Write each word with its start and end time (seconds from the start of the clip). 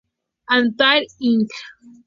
Atari 0.55 1.05
Inc. 1.29 1.51